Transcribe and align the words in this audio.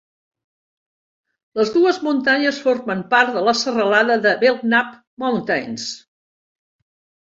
Les 1.59 1.73
dues 1.75 2.01
muntanyes 2.07 2.63
formen 2.65 3.05
part 3.13 3.37
de 3.39 3.47
la 3.51 3.55
serralada 3.63 4.21
de 4.27 4.35
Belknap 4.45 5.01
Mountains. 5.29 5.91